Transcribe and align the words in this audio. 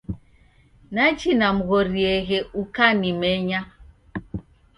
Nachi 0.93 1.29
namghorieghe 1.39 2.37
ukanimenya. 2.61 3.59